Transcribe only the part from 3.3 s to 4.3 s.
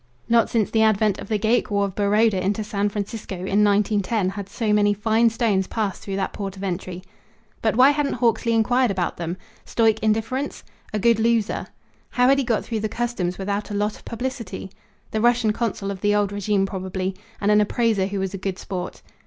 in 1910,